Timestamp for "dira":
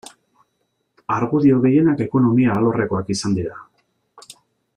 3.41-3.63